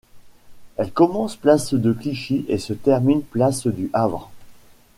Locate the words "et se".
2.49-2.73